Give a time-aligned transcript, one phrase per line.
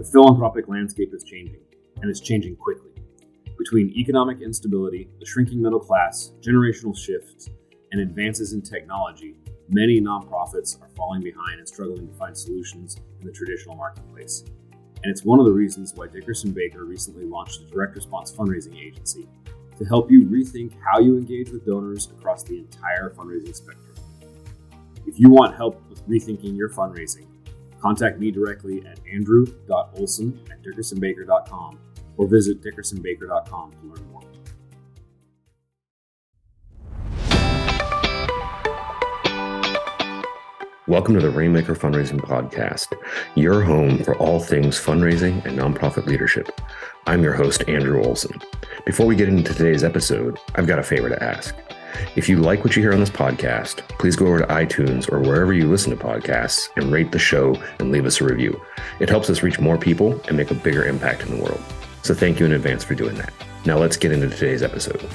[0.00, 1.60] The philanthropic landscape is changing,
[2.00, 2.92] and it's changing quickly.
[3.58, 7.50] Between economic instability, the shrinking middle class, generational shifts,
[7.92, 9.36] and advances in technology,
[9.68, 14.42] many nonprofits are falling behind and struggling to find solutions in the traditional marketplace.
[15.02, 18.82] And it's one of the reasons why Dickerson Bakker recently launched a direct response fundraising
[18.82, 19.28] agency
[19.76, 23.96] to help you rethink how you engage with donors across the entire fundraising spectrum.
[25.06, 27.26] If you want help with rethinking your fundraising,
[27.80, 31.78] contact me directly at andrew.olson at dickersonbakker.com
[32.16, 34.20] or visit dickersonbakker.com to learn more.
[40.90, 42.88] Welcome to the Rainmaker Fundraising Podcast,
[43.36, 46.60] your home for all things fundraising and nonprofit leadership.
[47.06, 48.40] I'm your host, Andrew Olson.
[48.84, 51.54] Before we get into today's episode, I've got a favor to ask.
[52.16, 55.20] If you like what you hear on this podcast, please go over to iTunes or
[55.20, 58.60] wherever you listen to podcasts and rate the show and leave us a review.
[58.98, 61.62] It helps us reach more people and make a bigger impact in the world.
[62.02, 63.32] So thank you in advance for doing that.
[63.64, 65.06] Now let's get into today's episode.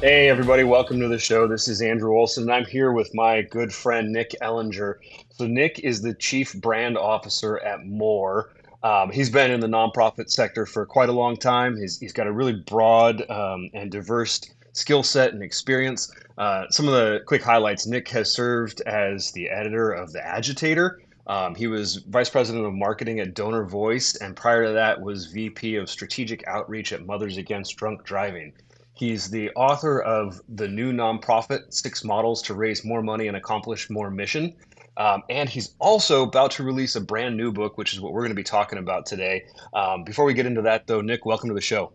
[0.00, 1.48] Hey, everybody, welcome to the show.
[1.48, 4.96] This is Andrew Olson, and I'm here with my good friend Nick Ellinger.
[5.30, 8.50] So, Nick is the chief brand officer at Moore.
[8.82, 11.78] Um, he's been in the nonprofit sector for quite a long time.
[11.78, 14.42] He's, he's got a really broad um, and diverse
[14.74, 16.12] skill set and experience.
[16.36, 21.00] Uh, some of the quick highlights Nick has served as the editor of The Agitator.
[21.26, 25.26] Um, he was vice president of marketing at Donor Voice, and prior to that was
[25.26, 28.52] VP of strategic outreach at Mothers Against Drunk Driving.
[28.92, 33.88] He's the author of the new nonprofit, Six Models to Raise More Money and Accomplish
[33.90, 34.54] More Mission.
[34.96, 38.20] Um, and he's also about to release a brand new book, which is what we're
[38.20, 39.46] going to be talking about today.
[39.72, 41.92] Um, before we get into that, though, Nick, welcome to the show.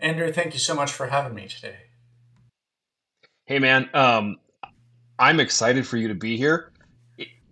[0.00, 1.76] Andrew, thank you so much for having me today.
[3.46, 4.38] Hey, man, um,
[5.18, 6.72] I'm excited for you to be here.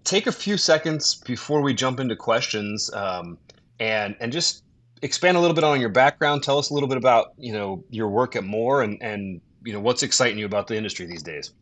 [0.05, 3.37] Take a few seconds before we jump into questions um,
[3.79, 4.65] and, and just
[5.03, 6.43] expand a little bit on your background.
[6.43, 9.73] Tell us a little bit about you know your work at Moore and and you
[9.73, 11.53] know what's exciting you about the industry these days.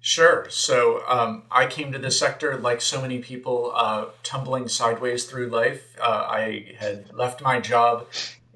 [0.00, 0.46] Sure.
[0.50, 5.48] So um, I came to the sector like so many people, uh, tumbling sideways through
[5.48, 5.96] life.
[6.00, 8.06] Uh, I had left my job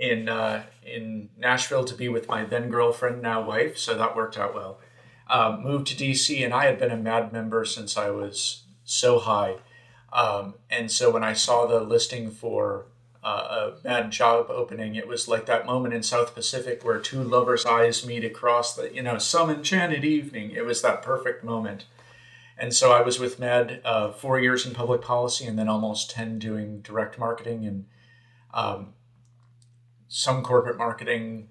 [0.01, 4.39] in uh, in Nashville to be with my then girlfriend, now wife, so that worked
[4.39, 4.81] out well.
[5.29, 9.21] Um, moved to DC, and I had been a MADD member since I was so
[9.21, 9.59] high.
[10.13, 12.87] Um, and so when I saw the listing for
[13.23, 17.23] uh, a MADD job opening, it was like that moment in South Pacific where two
[17.23, 20.51] lovers' eyes meet across the, you know, some enchanted evening.
[20.51, 21.85] It was that perfect moment.
[22.59, 26.11] And so I was with MADD uh, four years in public policy and then almost
[26.11, 27.85] 10 doing direct marketing and
[28.53, 28.95] um,
[30.13, 31.49] some corporate marketing,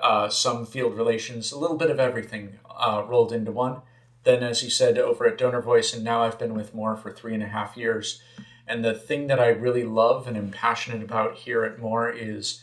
[0.00, 3.82] uh, some field relations, a little bit of everything uh, rolled into one.
[4.24, 7.12] Then, as you said, over at Donor Voice, and now I've been with Moore for
[7.12, 8.22] three and a half years.
[8.66, 12.62] And the thing that I really love and am passionate about here at Moore is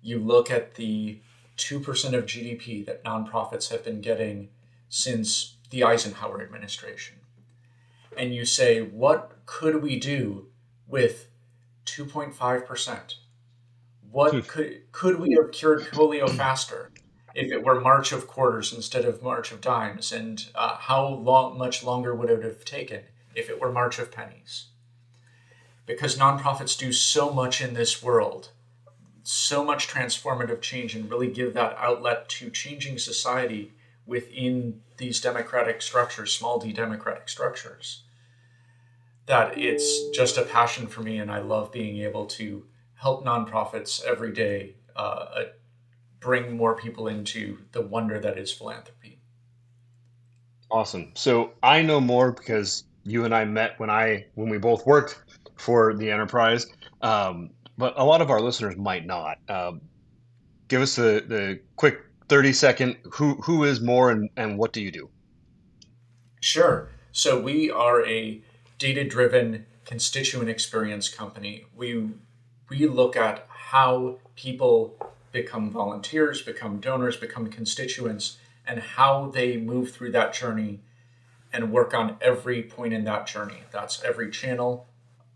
[0.00, 1.20] you look at the
[1.58, 4.48] 2% of GDP that nonprofits have been getting
[4.88, 7.16] since the Eisenhower administration.
[8.16, 10.46] And you say, what could we do
[10.86, 11.28] with
[11.84, 13.14] 2.5%?
[14.10, 14.40] What hmm.
[14.40, 16.90] could could we have cured polio faster
[17.34, 20.12] if it were March of quarters instead of March of dimes?
[20.12, 23.02] And uh, how long, much longer would it have taken
[23.34, 24.68] if it were March of pennies?
[25.88, 28.50] because nonprofits do so much in this world,
[29.22, 33.72] so much transformative change, and really give that outlet to changing society
[34.06, 38.04] within these democratic structures, small d democratic structures,
[39.24, 42.64] that it's just a passion for me, and I love being able to
[42.98, 45.44] help nonprofits every day uh,
[46.20, 49.20] bring more people into the wonder that is philanthropy.
[50.70, 51.12] Awesome.
[51.14, 55.22] So I know Moore because you and I met when I when we both worked
[55.56, 56.66] for the enterprise,
[57.00, 59.38] um, but a lot of our listeners might not.
[59.48, 59.80] Um,
[60.68, 64.82] give us the, the quick 30 second who, who is Moore and, and what do
[64.82, 65.08] you do?
[66.40, 66.90] Sure.
[67.12, 68.42] So we are a
[68.78, 71.64] data driven constituent experience company.
[71.74, 72.10] We,
[72.68, 74.94] we look at how people
[75.32, 80.80] become volunteers, become donors, become constituents, and how they move through that journey
[81.52, 83.62] and work on every point in that journey.
[83.70, 84.86] That's every channel,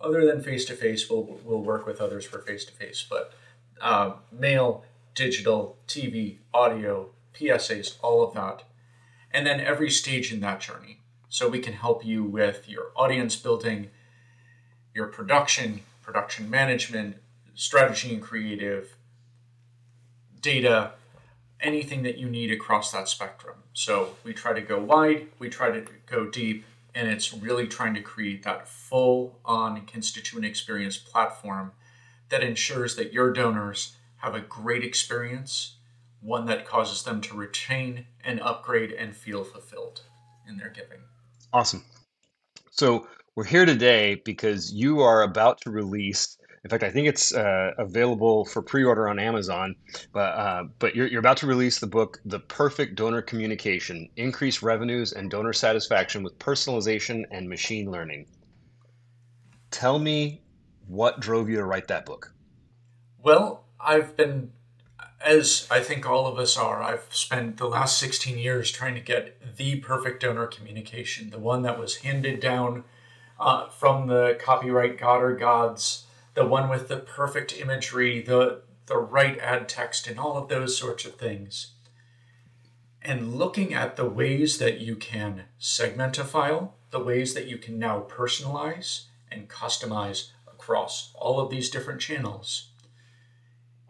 [0.03, 3.07] other than face to face, we'll we'll work with others for face to face.
[3.09, 3.33] But
[3.81, 4.85] uh, mail,
[5.15, 8.65] digital, TV, audio, PSAs, all of that,
[9.31, 10.99] and then every stage in that journey.
[11.29, 13.91] So we can help you with your audience building,
[14.95, 17.17] your production, production management,
[17.55, 18.97] strategy and creative,
[20.41, 20.93] data,
[21.61, 23.57] anything that you need across that spectrum.
[23.73, 26.65] So we try to go wide, we try to go deep,
[26.95, 31.73] and it's really trying to create that full on constituent experience platform
[32.29, 35.77] that ensures that your donors have a great experience,
[36.21, 40.03] one that causes them to retain and upgrade and feel fulfilled
[40.49, 41.01] in their giving.
[41.53, 41.85] Awesome.
[42.71, 46.39] So we're here today because you are about to release.
[46.65, 49.75] In fact, I think it's uh, available for pre-order on Amazon.
[50.13, 54.63] But uh, but you're, you're about to release the book, "The Perfect Donor Communication: Increase
[54.63, 58.27] Revenues and Donor Satisfaction with Personalization and Machine Learning."
[59.73, 60.43] Tell me
[60.87, 62.33] what drove you to write that book.
[63.23, 64.53] Well, I've been,
[65.25, 69.01] as I think all of us are, I've spent the last 16 years trying to
[69.01, 72.85] get the perfect donor communication, the one that was handed down
[73.41, 78.97] uh, from the copyright god or gods, the one with the perfect imagery, the the
[78.97, 81.73] right ad text, and all of those sorts of things.
[83.01, 87.59] And looking at the ways that you can segment a file, the ways that you
[87.59, 92.69] can now personalize and customize across all of these different channels,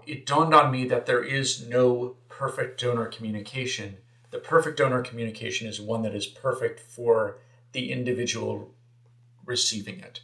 [0.07, 3.99] it dawned on me that there is no perfect donor communication.
[4.31, 7.39] The perfect donor communication is one that is perfect for
[7.73, 8.75] the individual
[9.45, 10.21] receiving it.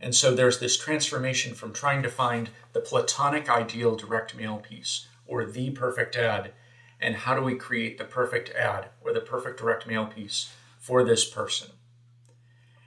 [0.00, 5.06] And so there's this transformation from trying to find the platonic ideal direct mail piece
[5.26, 6.52] or the perfect ad,
[7.00, 11.02] and how do we create the perfect ad or the perfect direct mail piece for
[11.02, 11.68] this person.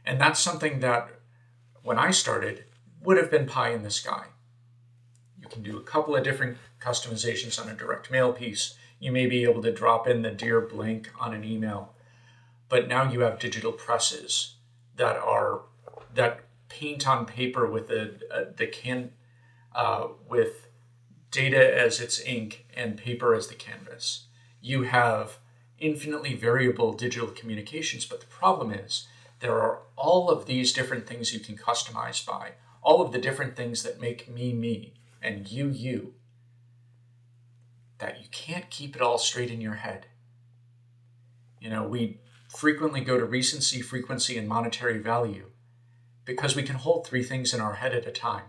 [0.06, 1.10] And that's something that
[1.84, 2.66] when I started
[3.02, 4.28] would have been pie in the sky.
[5.42, 8.76] You can do a couple of different customizations on a direct mail piece.
[9.00, 11.94] You may be able to drop in the dear blank on an email.
[12.68, 14.56] But now you have digital presses
[14.96, 15.62] that are
[16.14, 19.12] that paint on paper with the uh, the can
[19.76, 20.68] uh, with
[21.32, 24.28] data as its ink and paper as the canvas.
[24.62, 25.40] You have
[25.78, 29.08] infinitely variable digital communications, but the problem is
[29.40, 33.56] there are all of these different things you can customize by, all of the different
[33.56, 36.14] things that make me me and you you,
[38.00, 40.08] that you can't keep it all straight in your head.
[41.60, 42.20] You know, we
[42.50, 45.52] frequently go to recency, frequency, and monetary value
[46.30, 48.44] because we can hold three things in our head at a time.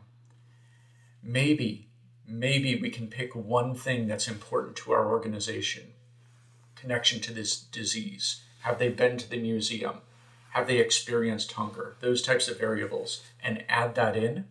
[1.22, 1.88] Maybe,
[2.28, 5.94] maybe we can pick one thing that's important to our organization
[6.76, 8.42] connection to this disease.
[8.64, 10.02] Have they been to the museum?
[10.50, 11.96] Have they experienced hunger?
[12.00, 14.44] Those types of variables, and add that in.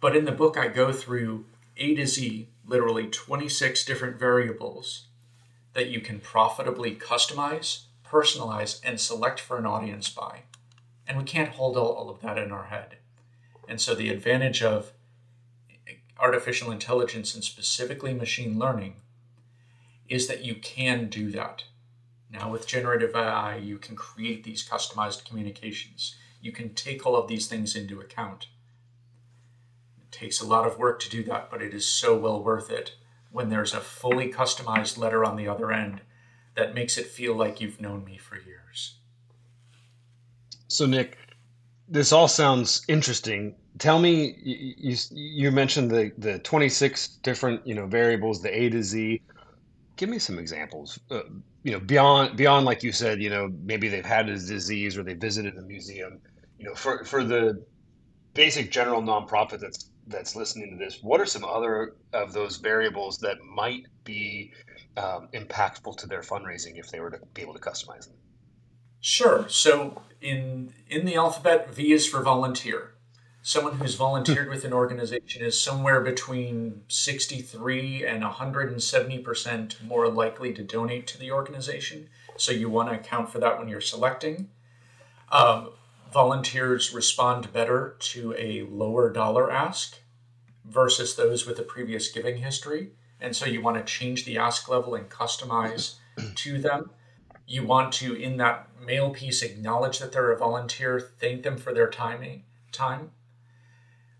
[0.00, 1.44] But in the book, I go through
[1.76, 5.08] A to Z, literally 26 different variables
[5.74, 10.42] that you can profitably customize personalize, and select for an audience by.
[11.12, 12.96] And we can't hold all, all of that in our head.
[13.68, 14.92] And so the advantage of
[16.18, 18.94] artificial intelligence and specifically machine learning
[20.08, 21.64] is that you can do that.
[22.30, 26.16] Now, with generative AI, you can create these customized communications.
[26.40, 28.46] You can take all of these things into account.
[30.00, 32.70] It takes a lot of work to do that, but it is so well worth
[32.70, 32.94] it
[33.30, 36.00] when there's a fully customized letter on the other end
[36.54, 38.94] that makes it feel like you've known me for years.
[40.72, 41.18] So, Nick,
[41.86, 43.54] this all sounds interesting.
[43.78, 48.70] Tell me, you you mentioned the the twenty six different you know variables, the A
[48.70, 49.20] to Z.
[49.96, 50.98] Give me some examples.
[51.10, 51.24] Uh,
[51.62, 55.02] you know, beyond beyond like you said, you know, maybe they've had a disease or
[55.02, 56.20] they visited a museum.
[56.58, 57.64] You know, for for the
[58.34, 63.18] basic general nonprofit that's that's listening to this, what are some other of those variables
[63.18, 64.52] that might be
[64.96, 68.16] um, impactful to their fundraising if they were to be able to customize them?
[69.02, 69.46] Sure.
[69.48, 72.94] So in in the alphabet, V is for volunteer.
[73.42, 80.54] Someone who's volunteered with an organization is somewhere between 63 and 170 percent more likely
[80.54, 82.08] to donate to the organization.
[82.36, 84.50] So you want to account for that when you're selecting.
[85.30, 85.70] Um,
[86.12, 89.98] volunteers respond better to a lower dollar ask
[90.64, 92.92] versus those with a previous giving history
[93.22, 95.94] and so you want to change the ask level and customize
[96.34, 96.90] to them.
[97.52, 101.74] You want to, in that mail piece, acknowledge that they're a volunteer, thank them for
[101.74, 103.10] their timing, time.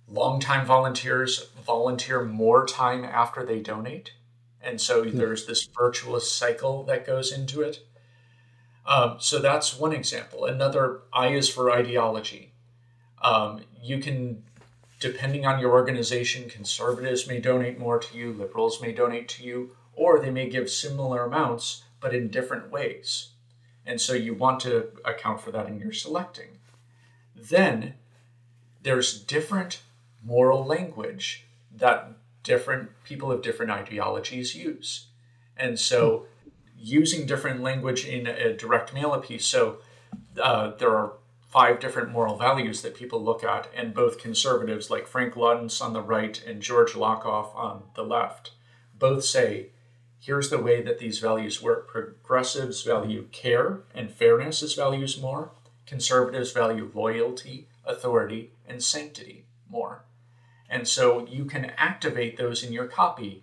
[0.06, 4.12] Longtime volunteers volunteer more time after they donate.
[4.60, 5.16] And so hmm.
[5.16, 7.86] there's this virtuous cycle that goes into it.
[8.84, 10.44] Um, so that's one example.
[10.44, 12.52] Another I is for ideology.
[13.22, 14.42] Um, you can
[15.00, 19.74] depending on your organization, conservatives may donate more to you, liberals may donate to you,
[19.94, 23.28] or they may give similar amounts but in different ways.
[23.86, 26.58] And so you want to account for that in your selecting.
[27.34, 27.94] Then
[28.82, 29.80] there's different
[30.22, 35.06] moral language that different people of different ideologies use.
[35.56, 36.26] And so
[36.76, 39.46] using different language in a direct mail piece.
[39.46, 39.78] So
[40.40, 41.14] uh, there are
[41.48, 45.92] five different moral values that people look at, and both conservatives like Frank Luntz on
[45.92, 48.52] the right and George Lakoff on the left
[49.02, 49.66] both say
[50.22, 51.88] here's the way that these values work.
[51.88, 55.50] Progressives value care and fairness as values more,
[55.84, 60.04] conservatives value loyalty, authority, and sanctity more.
[60.70, 63.42] And so you can activate those in your copy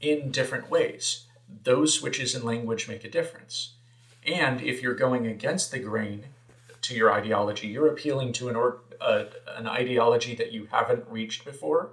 [0.00, 1.26] in different ways.
[1.62, 3.74] Those switches in language make a difference.
[4.26, 6.24] And if you're going against the grain
[6.80, 9.24] to your ideology, you're appealing to an, or, uh,
[9.56, 11.90] an ideology that you haven't reached before,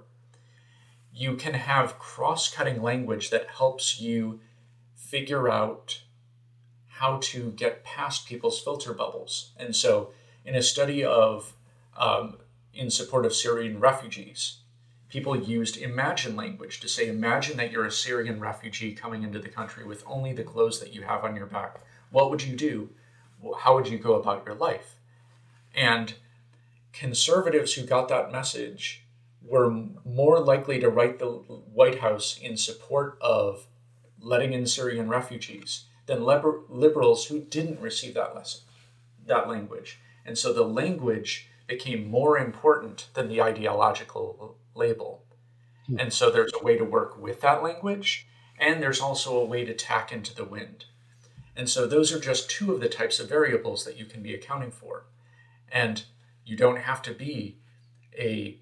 [1.14, 4.40] you can have cross cutting language that helps you
[4.94, 6.02] figure out
[6.86, 9.52] how to get past people's filter bubbles.
[9.56, 10.12] And so,
[10.44, 11.52] in a study of
[11.96, 12.38] um,
[12.72, 14.58] in support of Syrian refugees,
[15.08, 19.48] people used imagine language to say, Imagine that you're a Syrian refugee coming into the
[19.48, 21.80] country with only the clothes that you have on your back.
[22.10, 22.90] What would you do?
[23.60, 24.96] How would you go about your life?
[25.74, 26.14] And
[26.92, 29.04] conservatives who got that message
[29.44, 33.66] were more likely to write the White House in support of
[34.20, 38.62] letting in Syrian refugees than liber- liberals who didn't receive that lesson,
[39.26, 39.98] that language.
[40.24, 45.24] And so the language became more important than the ideological label.
[45.86, 45.98] Hmm.
[45.98, 48.26] And so there's a way to work with that language,
[48.58, 50.86] and there's also a way to tack into the wind.
[51.56, 54.34] And so those are just two of the types of variables that you can be
[54.34, 55.04] accounting for.
[55.70, 56.04] And
[56.44, 57.58] you don't have to be
[58.18, 58.58] a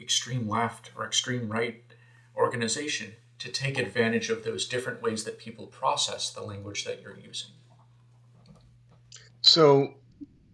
[0.00, 1.82] extreme left or extreme right
[2.36, 7.18] organization to take advantage of those different ways that people process the language that you're
[7.18, 7.50] using.
[9.42, 9.94] So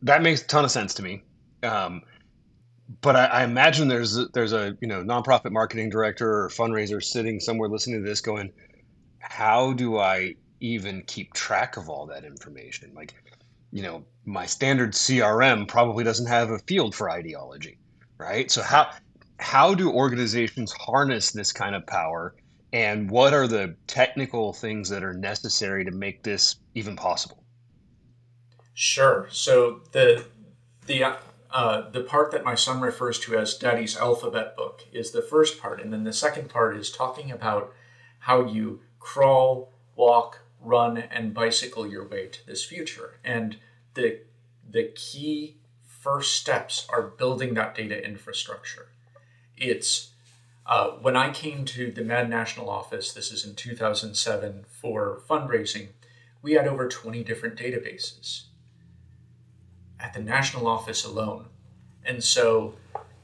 [0.02, 1.22] that makes a ton of sense to me.
[1.62, 2.02] Um,
[3.00, 7.02] but I, I, imagine there's a, there's a you know nonprofit marketing director or fundraiser
[7.02, 8.52] sitting somewhere listening to this, going,
[9.20, 13.14] "How do I even keep track of all that information?" Like,
[13.70, 17.78] you know, my standard CRM probably doesn't have a field for ideology,
[18.18, 18.50] right?
[18.50, 18.90] So how
[19.38, 22.34] how do organizations harness this kind of power,
[22.72, 27.42] and what are the technical things that are necessary to make this even possible?
[28.74, 29.28] Sure.
[29.30, 30.24] So the
[30.86, 31.16] the
[31.50, 35.60] uh, the part that my son refers to as Daddy's alphabet book is the first
[35.60, 37.72] part, and then the second part is talking about
[38.20, 43.18] how you crawl, walk, run, and bicycle your way to this future.
[43.22, 43.58] And
[43.94, 44.20] the
[44.68, 48.88] the key first steps are building that data infrastructure.
[49.62, 50.10] It's
[50.66, 55.88] uh, when I came to the MADD National Office, this is in 2007 for fundraising,
[56.40, 58.42] we had over 20 different databases
[59.98, 61.46] at the national office alone.
[62.04, 62.74] And so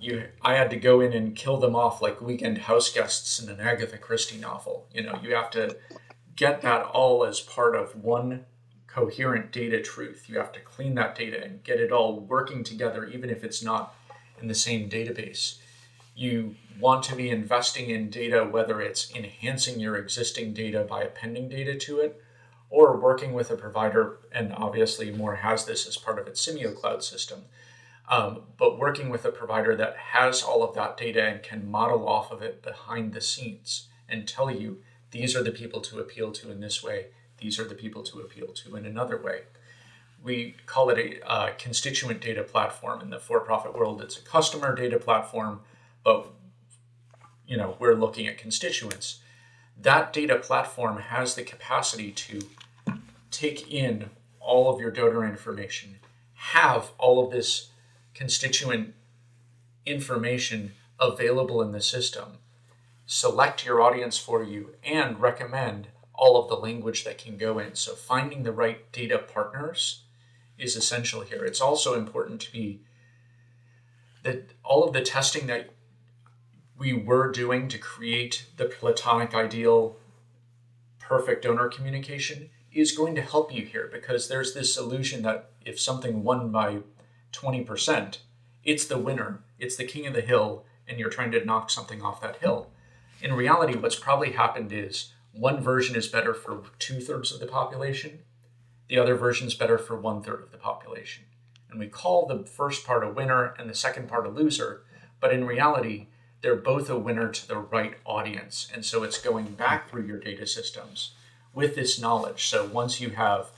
[0.01, 3.49] you I had to go in and kill them off like weekend house guests in
[3.49, 4.87] an Agatha Christie novel.
[4.93, 5.77] You know, you have to
[6.37, 8.45] get that all as part of one
[8.87, 10.27] coherent data truth.
[10.29, 13.63] You have to clean that data and get it all working together, even if it's
[13.63, 13.95] not
[14.41, 15.59] in the same database.
[16.19, 21.49] You want to be investing in data, whether it's enhancing your existing data by appending
[21.49, 22.21] data to it,
[22.71, 26.75] or working with a provider, and obviously Moore has this as part of its Simio
[26.75, 27.45] cloud system,
[28.09, 32.09] um, but working with a provider that has all of that data and can model
[32.09, 34.79] off of it behind the scenes and tell you
[35.13, 37.07] these are the people to appeal to in this way,
[37.39, 39.43] these are the people to appeal to in another way.
[40.21, 43.03] We call it a uh, constituent data platform.
[43.03, 45.61] In the for profit world, it's a customer data platform,
[46.09, 46.33] but
[47.47, 49.21] you know we're looking at constituents.
[49.79, 52.49] That data platform has the capacity to
[53.31, 54.09] take in
[54.41, 55.99] all of your donor information,
[56.33, 57.69] have all of this
[58.15, 58.95] constituent
[59.85, 62.39] information available in the system,
[63.05, 67.75] select your audience for you, and recommend all of the language that can go in.
[67.75, 70.05] So, finding the right data partners
[70.57, 71.45] is essential here.
[71.45, 72.81] It's also important to be
[74.23, 75.71] that all of the testing that
[76.79, 79.97] we were doing to create the platonic ideal
[81.01, 85.81] perfect donor communication is going to help you here because there's this illusion that if
[85.81, 86.79] something won by
[87.33, 88.19] 20%,
[88.63, 92.03] it's the winner, it's the king of the hill, and you're trying to knock something
[92.03, 92.71] off that hill.
[93.23, 97.47] In reality, what's probably happened is one version is better for two thirds of the
[97.47, 98.21] population,
[98.89, 101.25] the other version is better for one third of the population.
[101.71, 104.83] And we call the first part a winner and the second part a loser,
[105.21, 106.09] but in reality,
[106.41, 108.69] they're both a winner to the right audience.
[108.73, 111.13] And so it's going back through your data systems
[111.53, 112.47] with this knowledge.
[112.47, 113.51] So once you have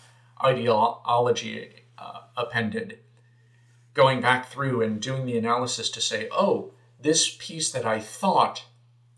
[0.43, 2.99] ideology uh, appended,
[3.93, 8.65] going back through and doing the analysis to say, oh, this piece that I thought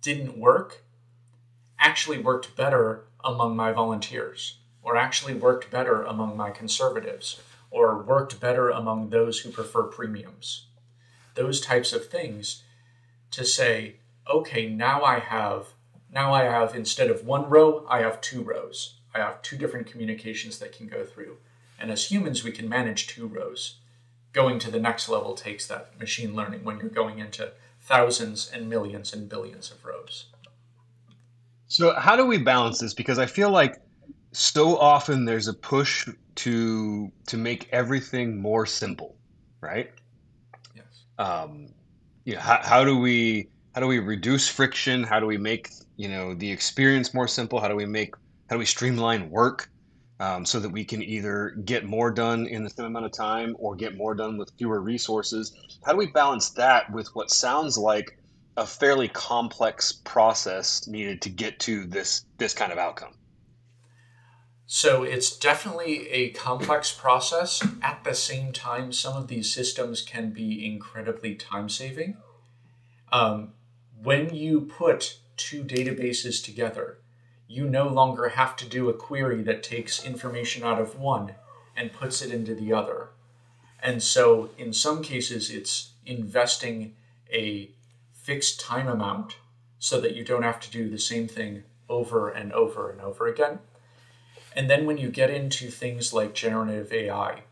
[0.00, 0.84] didn't work
[1.78, 7.40] actually worked better among my volunteers, or actually worked better among my conservatives,
[7.70, 10.66] or worked better among those who prefer premiums.
[11.34, 12.62] Those types of things
[13.32, 13.96] to say,
[14.30, 15.66] okay, now I have
[16.12, 19.00] now I have instead of one row, I have two rows.
[19.14, 21.38] I have two different communications that can go through.
[21.78, 23.78] And as humans, we can manage two rows.
[24.32, 28.68] Going to the next level takes that machine learning when you're going into thousands and
[28.68, 30.26] millions and billions of rows.
[31.68, 32.92] So, how do we balance this?
[32.92, 33.74] Because I feel like
[34.32, 39.16] so often there's a push to to make everything more simple,
[39.60, 39.90] right?
[40.74, 40.84] Yes.
[41.18, 41.68] Um,
[42.24, 45.02] you know, how, how do we how do we reduce friction?
[45.02, 47.60] How do we make you know the experience more simple?
[47.60, 48.14] How do we make
[48.48, 49.70] how do we streamline work
[50.20, 53.56] um, so that we can either get more done in the same amount of time
[53.58, 55.52] or get more done with fewer resources?
[55.84, 58.18] How do we balance that with what sounds like
[58.56, 63.14] a fairly complex process needed to get to this this kind of outcome?
[64.74, 67.62] So it's definitely a complex process.
[67.82, 72.16] At the same time, some of these systems can be incredibly time saving.
[73.12, 73.52] Um,
[74.02, 76.96] when you put two databases together,
[77.46, 81.34] you no longer have to do a query that takes information out of one
[81.76, 83.10] and puts it into the other.
[83.78, 86.96] And so, in some cases, it's investing
[87.30, 87.72] a
[88.14, 89.36] fixed time amount
[89.78, 93.26] so that you don't have to do the same thing over and over and over
[93.26, 93.58] again.
[94.54, 97.42] And then, when you get into things like generative AI,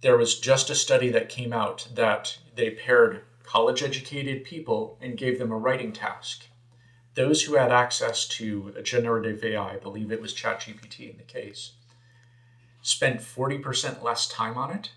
[0.00, 5.16] there was just a study that came out that they paired college educated people and
[5.16, 6.46] gave them a writing task.
[7.14, 11.22] Those who had access to a generative AI, I believe it was ChatGPT in the
[11.22, 11.72] case,
[12.80, 14.90] spent 40% less time on it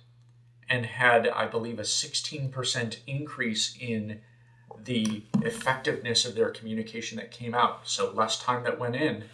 [0.69, 4.21] and had, I believe, a 16% increase in
[4.83, 7.87] the effectiveness of their communication that came out.
[7.87, 9.25] So, less time that went in,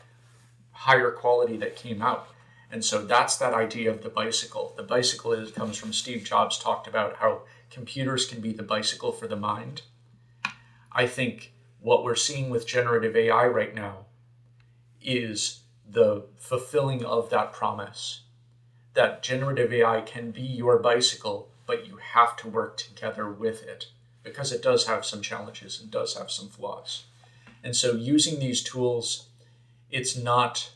[0.82, 2.28] higher quality that came out.
[2.72, 4.74] And so that's that idea of the bicycle.
[4.76, 9.12] The bicycle is, comes from Steve Jobs talked about how computers can be the bicycle
[9.12, 9.84] for the mind.
[10.92, 14.06] I think what we're seeing with generative AI right now
[15.00, 18.22] is the fulfilling of that promise
[18.96, 23.88] that generative AI can be your bicycle, but you have to work together with it
[24.24, 27.06] because it does have some challenges and does have some flaws.
[27.64, 29.28] And so using these tools,
[29.92, 30.72] it's not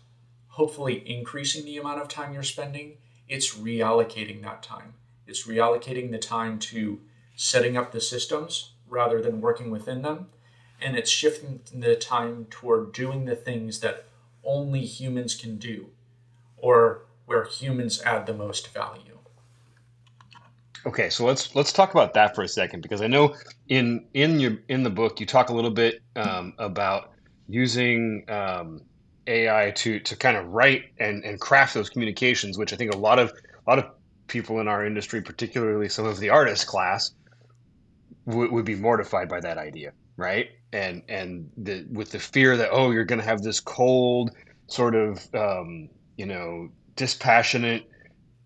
[0.50, 2.98] hopefully increasing the amount of time you're spending,
[3.28, 4.94] it's reallocating that time.
[5.28, 7.02] It's reallocating the time to
[7.36, 10.28] setting up the systems rather than working within them.
[10.82, 14.06] And it's shifting the time toward doing the things that
[14.44, 15.88] only humans can do
[16.58, 19.20] or where humans add the most value.
[20.86, 23.36] Okay, so let's let's talk about that for a second because I know
[23.68, 27.12] in in your in the book you talk a little bit um, about
[27.48, 28.82] using um,
[29.28, 32.98] AI to to kind of write and, and craft those communications, which I think a
[32.98, 33.86] lot of a lot of
[34.28, 37.12] people in our industry, particularly some of the artist class,
[38.28, 40.50] w- would be mortified by that idea, right?
[40.74, 44.32] And and the with the fear that oh you're going to have this cold
[44.68, 47.90] sort of um, you know dispassionate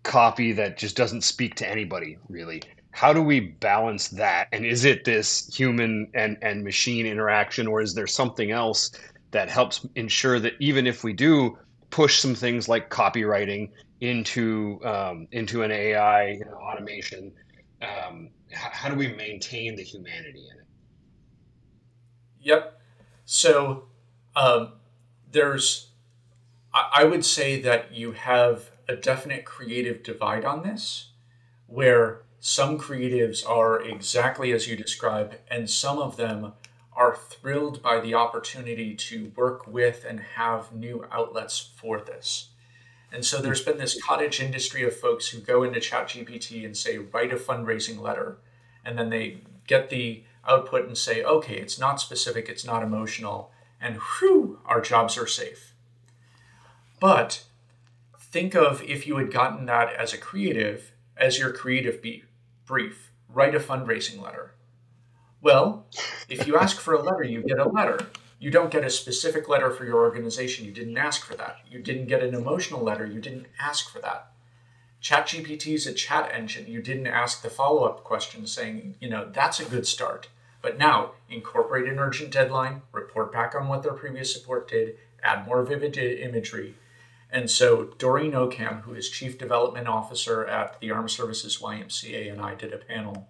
[0.02, 2.62] copy that just doesn't speak to anybody really.
[2.92, 4.48] How do we balance that?
[4.50, 8.90] And is it this human and, and machine interaction, or is there something else
[9.30, 11.58] that helps ensure that even if we do
[11.90, 17.32] push some things like copywriting into um, into an AI you know, automation,
[17.82, 20.66] um, how, how do we maintain the humanity in it?
[22.42, 22.80] Yep.
[23.24, 23.84] So
[24.34, 24.72] um,
[25.30, 25.90] there's,
[26.72, 31.10] I, I would say that you have a definite creative divide on this,
[31.66, 36.54] where some creatives are exactly as you describe, and some of them
[37.00, 42.50] are thrilled by the opportunity to work with and have new outlets for this.
[43.10, 46.98] And so there's been this cottage industry of folks who go into ChatGPT and say,
[46.98, 48.36] write a fundraising letter.
[48.84, 53.50] And then they get the output and say, okay, it's not specific, it's not emotional,
[53.80, 55.74] and whew, our jobs are safe.
[57.00, 57.44] But
[58.18, 62.24] think of if you had gotten that as a creative, as your creative be-
[62.66, 64.52] brief, write a fundraising letter.
[65.42, 65.86] Well,
[66.28, 68.08] if you ask for a letter, you get a letter.
[68.38, 70.66] You don't get a specific letter for your organization.
[70.66, 71.58] You didn't ask for that.
[71.70, 73.06] You didn't get an emotional letter.
[73.06, 74.32] You didn't ask for that.
[75.02, 76.66] ChatGPT is a chat engine.
[76.66, 80.28] You didn't ask the follow up question saying, you know, that's a good start.
[80.60, 85.46] But now incorporate an urgent deadline, report back on what their previous support did, add
[85.46, 86.74] more vivid imagery.
[87.30, 92.42] And so Doreen Ocam, who is Chief Development Officer at the Armed Services YMCA, and
[92.42, 93.28] I did a panel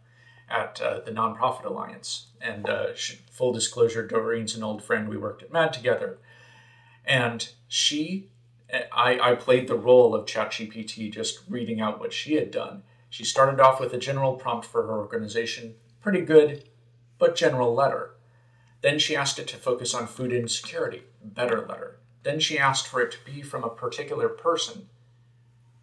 [0.50, 2.26] at uh, the Nonprofit Alliance.
[2.40, 2.88] And uh,
[3.30, 5.08] full disclosure, Doreen's an old friend.
[5.08, 6.18] We worked at MADD together.
[7.04, 8.30] And she
[8.92, 12.82] I, I played the role of ChatGPT just reading out what she had done.
[13.08, 16.68] She started off with a general prompt for her organization, pretty good,
[17.18, 18.14] but general letter.
[18.82, 21.98] Then she asked it to focus on food insecurity, better letter.
[22.22, 24.88] Then she asked for it to be from a particular person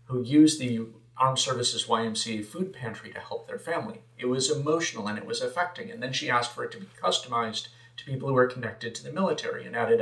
[0.05, 0.85] who used the
[1.19, 4.01] Armed Services YMCA food pantry to help their family.
[4.17, 5.89] It was emotional and it was affecting.
[5.89, 9.03] And then she asked for it to be customized to people who are connected to
[9.03, 10.01] the military and added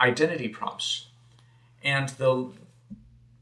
[0.00, 1.06] identity prompts.
[1.82, 2.52] And the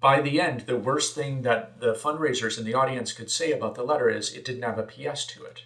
[0.01, 3.75] by the end, the worst thing that the fundraisers in the audience could say about
[3.75, 5.65] the letter is it didn't have a PS to it.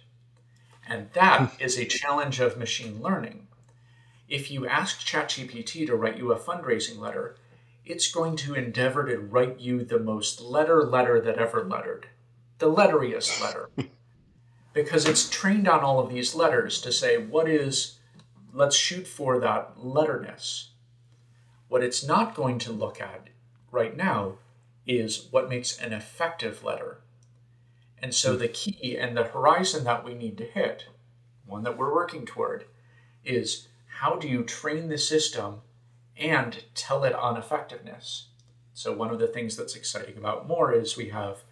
[0.87, 3.47] And that is a challenge of machine learning.
[4.29, 7.35] If you ask ChatGPT to write you a fundraising letter,
[7.89, 12.07] it's going to endeavor to write you the most letter letter that ever lettered,
[12.59, 13.67] the letteriest letter.
[14.73, 17.97] because it's trained on all of these letters to say, what is,
[18.53, 20.69] let's shoot for that letterness.
[21.67, 23.29] What it's not going to look at
[23.71, 24.35] right now
[24.85, 26.99] is what makes an effective letter.
[27.97, 30.85] And so the key and the horizon that we need to hit,
[31.47, 32.65] one that we're working toward,
[33.25, 33.67] is
[33.99, 35.61] how do you train the system
[36.19, 38.27] and tell it on effectiveness.
[38.73, 41.43] So one of the things that's exciting about Moore is we have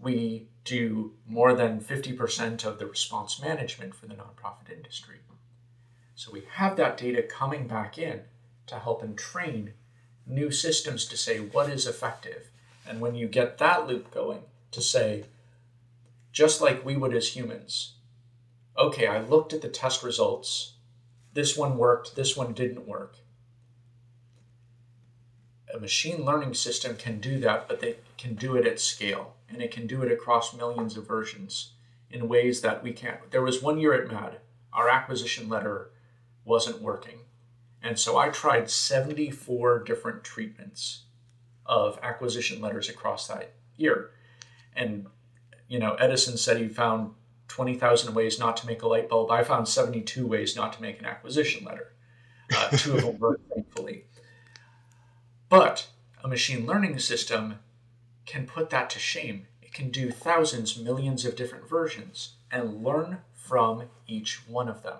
[0.00, 5.16] we do more than 50% of the response management for the nonprofit industry.
[6.14, 8.22] So we have that data coming back in
[8.66, 9.72] to help and train
[10.26, 12.50] new systems to say what is effective.
[12.86, 15.24] And when you get that loop going to say,
[16.32, 17.94] just like we would as humans,
[18.76, 20.74] okay, I looked at the test results.
[21.32, 23.16] This one worked, this one didn't work
[25.78, 29.62] a machine learning system can do that, but they can do it at scale and
[29.62, 31.72] it can do it across millions of versions
[32.10, 33.30] in ways that we can't.
[33.30, 34.38] There was one year at MADD,
[34.72, 35.90] our acquisition letter
[36.44, 37.20] wasn't working.
[37.80, 41.04] And so I tried 74 different treatments
[41.64, 44.10] of acquisition letters across that year.
[44.74, 45.06] And,
[45.68, 47.14] you know, Edison said he found
[47.46, 49.30] 20,000 ways not to make a light bulb.
[49.30, 51.92] I found 72 ways not to make an acquisition letter.
[52.54, 54.04] Uh, two of them worked, thankfully.
[55.48, 55.88] But
[56.22, 57.60] a machine learning system
[58.26, 59.46] can put that to shame.
[59.62, 64.98] It can do thousands, millions of different versions and learn from each one of them.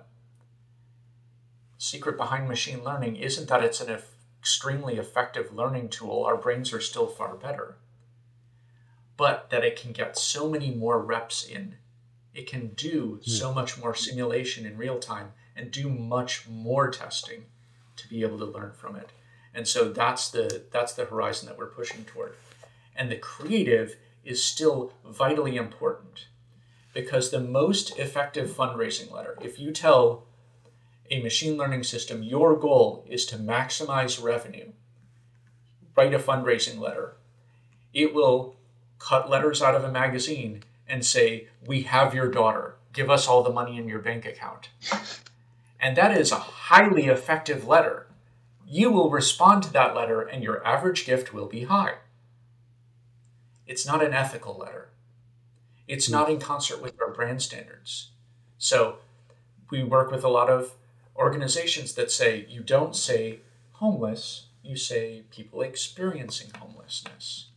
[1.77, 3.99] The secret behind machine learning isn't that it's an
[4.39, 7.77] extremely effective learning tool, our brains are still far better,
[9.17, 11.75] but that it can get so many more reps in.
[12.33, 13.29] It can do hmm.
[13.29, 17.45] so much more simulation in real time and do much more testing
[17.97, 19.11] to be able to learn from it.
[19.53, 22.35] And so that's the that's the horizon that we're pushing toward.
[22.95, 26.27] And the creative is still vitally important
[26.93, 30.25] because the most effective fundraising letter, if you tell
[31.09, 34.71] a machine learning system your goal is to maximize revenue,
[35.95, 37.15] write a fundraising letter.
[37.93, 38.55] It will
[38.99, 42.75] cut letters out of a magazine and say, We have your daughter.
[42.93, 44.69] Give us all the money in your bank account.
[45.79, 48.08] And that is a highly effective letter
[48.71, 51.95] you will respond to that letter and your average gift will be high.
[53.65, 54.89] It's not an ethical letter.
[55.87, 58.11] It's not in concert with our brand standards.
[58.59, 58.97] So
[59.71, 60.73] we work with a lot of
[61.17, 63.39] organizations that say you don't say
[63.73, 67.47] homeless, you say people experiencing homelessness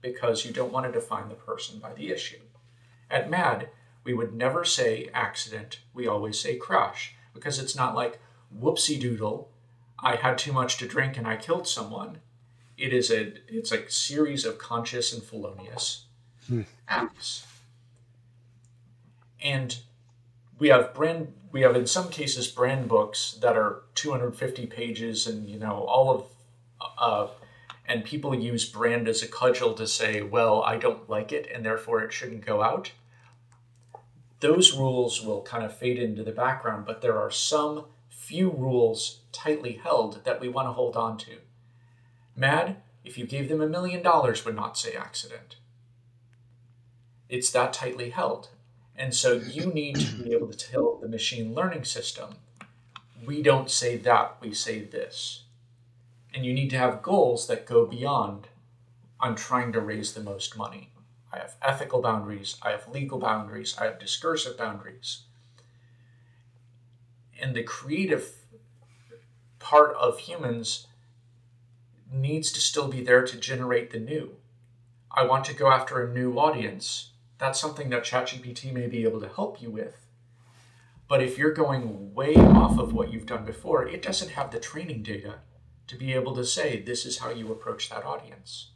[0.00, 2.38] because you don't want to define the person by the issue.
[3.10, 3.70] At MADD,
[4.04, 8.20] we would never say accident, we always say crash because it's not like
[8.56, 9.50] whoopsie doodle,
[10.00, 12.18] I had too much to drink and I killed someone.
[12.76, 16.06] It is a it's a series of conscious and felonious
[16.46, 16.62] hmm.
[16.88, 17.46] acts.
[19.42, 19.78] And
[20.58, 25.48] we have brand we have in some cases brand books that are 250 pages and
[25.48, 26.24] you know all of
[26.98, 27.26] uh,
[27.86, 31.64] and people use brand as a cudgel to say well i don't like it and
[31.64, 32.92] therefore it shouldn't go out
[34.40, 37.84] those rules will kind of fade into the background but there are some
[38.28, 41.38] few rules tightly held that we want to hold on to.
[42.36, 45.56] MADD, if you gave them a million dollars, would not say accident.
[47.30, 48.50] It's that tightly held.
[48.94, 52.34] And so you need to be able to tell the machine learning system,
[53.24, 55.44] we don't say that, we say this.
[56.34, 58.48] And you need to have goals that go beyond,
[59.18, 60.90] I'm trying to raise the most money.
[61.32, 65.22] I have ethical boundaries, I have legal boundaries, I have discursive boundaries
[67.38, 68.32] and the creative
[69.58, 70.86] part of humans
[72.12, 74.36] needs to still be there to generate the new.
[75.10, 77.10] I want to go after a new audience.
[77.38, 80.06] That's something that ChatGPT may be able to help you with.
[81.08, 84.60] But if you're going way off of what you've done before, it doesn't have the
[84.60, 85.36] training data
[85.86, 88.70] to be able to say, this is how you approach that audience.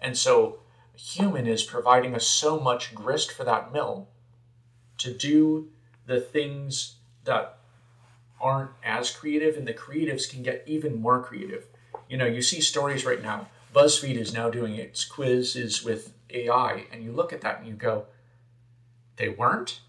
[0.00, 0.60] And so,
[0.96, 4.08] human is providing us so much grist for that mill
[4.98, 5.70] to do
[6.06, 7.58] the things that
[8.40, 11.66] aren't as creative, and the creatives can get even more creative.
[12.08, 13.48] You know, you see stories right now.
[13.74, 17.74] BuzzFeed is now doing its quizzes with AI, and you look at that and you
[17.74, 18.06] go,
[19.16, 19.80] they weren't?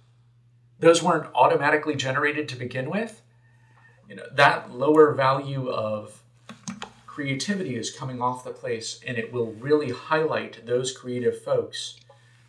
[0.79, 3.21] Those weren't automatically generated to begin with?
[4.09, 6.21] You know, that lower value of
[7.05, 11.99] creativity is coming off the place, and it will really highlight those creative folks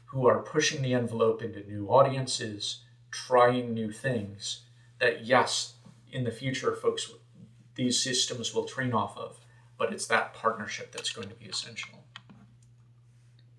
[0.07, 4.63] who are pushing the envelope into new audiences, trying new things.
[4.99, 5.75] That, yes,
[6.11, 7.11] in the future, folks,
[7.75, 9.39] these systems will train off of,
[9.79, 12.05] but it's that partnership that's going to be essential.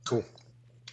[0.05, 0.25] Cool.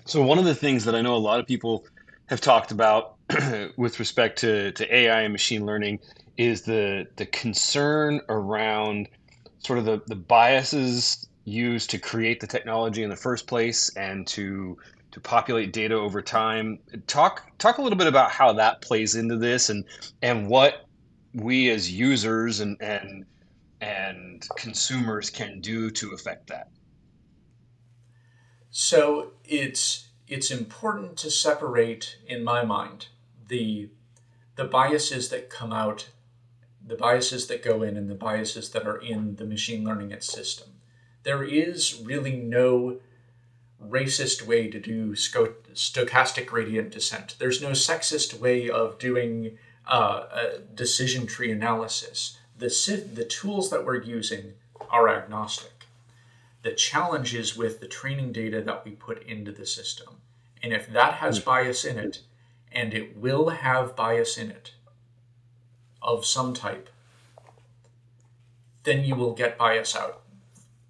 [0.04, 1.86] So, one of the things that I know a lot of people
[2.26, 3.16] have talked about
[3.76, 6.00] with respect to, to AI and machine learning
[6.36, 9.08] is the, the concern around
[9.58, 14.26] sort of the, the biases used to create the technology in the first place and
[14.26, 14.76] to
[15.14, 16.80] to populate data over time.
[17.06, 19.84] Talk talk a little bit about how that plays into this and
[20.22, 20.86] and what
[21.34, 23.24] we as users and and
[23.80, 26.68] and consumers can do to affect that.
[28.70, 33.06] So it's it's important to separate, in my mind,
[33.46, 33.90] the
[34.56, 36.08] the biases that come out,
[36.84, 40.70] the biases that go in, and the biases that are in the machine learning system.
[41.22, 42.98] There is really no
[43.88, 47.36] racist way to do stochastic gradient descent.
[47.38, 50.24] There's no sexist way of doing uh,
[50.74, 52.38] decision tree analysis.
[52.58, 52.68] The,
[53.12, 54.54] the tools that we're using
[54.90, 55.86] are agnostic.
[56.62, 60.16] The challenge is with the training data that we put into the system.
[60.62, 61.44] And if that has hmm.
[61.44, 62.20] bias in it,
[62.72, 64.72] and it will have bias in it
[66.02, 66.88] of some type,
[68.82, 70.22] then you will get bias out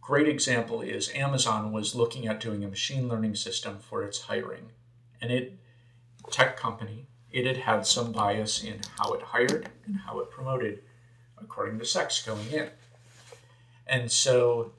[0.04, 4.70] great example is Amazon was looking at doing a machine learning system for its hiring.
[5.20, 5.58] And it,
[6.30, 10.82] tech company, it had had some bias in how it hired and how it promoted
[11.38, 12.68] according to sex going in.
[13.86, 14.72] And so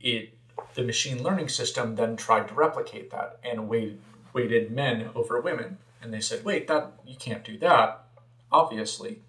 [0.00, 0.36] it
[0.74, 4.00] the machine learning system then tried to replicate that and weighted,
[4.32, 5.78] weighted men over women.
[6.02, 8.04] And they said, wait, that you can't do that,
[8.50, 9.22] obviously.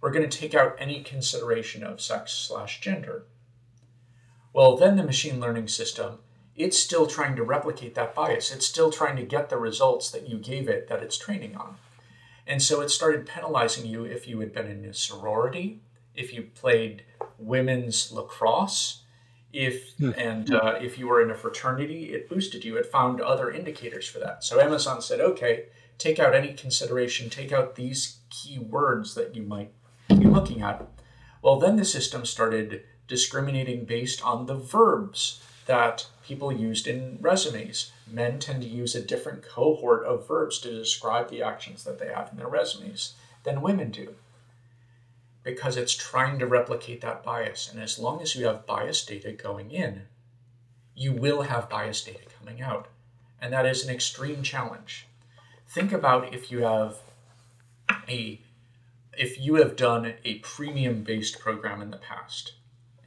[0.00, 3.24] We're going to take out any consideration of sex slash gender
[4.52, 6.18] well, then the machine learning system,
[6.56, 8.52] it's still trying to replicate that bias.
[8.52, 11.76] It's still trying to get the results that you gave it that it's training on.
[12.46, 15.82] And so it started penalizing you if you had been in a sorority,
[16.14, 17.04] if you played
[17.38, 19.04] women's lacrosse,
[19.52, 20.10] if hmm.
[20.16, 22.76] and uh, if you were in a fraternity, it boosted you.
[22.76, 24.44] It found other indicators for that.
[24.44, 25.66] So Amazon said, okay,
[25.98, 29.72] take out any consideration, take out these key words that you might
[30.08, 30.86] be looking at.
[31.42, 37.92] Well, then the system started discriminating based on the verbs that people used in resumes.
[38.10, 42.06] Men tend to use a different cohort of verbs to describe the actions that they
[42.06, 44.14] have in their resumes than women do
[45.42, 47.68] because it's trying to replicate that bias.
[47.70, 50.02] And as long as you have biased data going in,
[50.94, 52.88] you will have biased data coming out.
[53.40, 55.06] And that is an extreme challenge.
[55.68, 56.98] Think about if you have
[58.08, 58.40] a
[59.18, 62.52] if you have done a premium based program in the past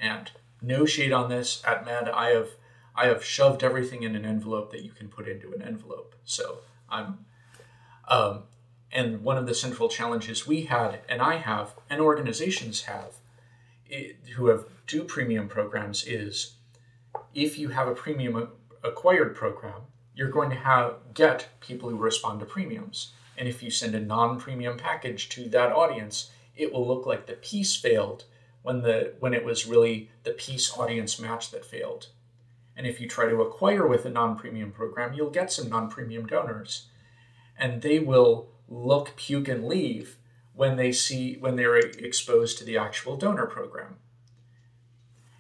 [0.04, 2.10] and no shade on this at MADD.
[2.10, 2.50] I have
[2.96, 6.16] I have shoved everything in an envelope that you can put into an envelope.
[6.24, 7.26] So I'm
[8.08, 8.44] um,
[8.92, 13.16] and one of the central challenges we had and I have and organizations have
[13.88, 16.56] it, who have do premium programs is
[17.34, 18.50] if you have a premium
[18.84, 19.82] acquired program,
[20.16, 23.13] you're going to have get people who respond to premiums.
[23.38, 27.34] And if you send a non-premium package to that audience, it will look like the
[27.34, 28.26] piece failed
[28.63, 32.08] when the when it was really the piece audience match that failed.
[32.76, 36.88] And if you try to acquire with a non-premium program, you'll get some non-premium donors.
[37.56, 40.17] And they will look, puke, and leave
[40.56, 43.97] when they see when they're exposed to the actual donor program.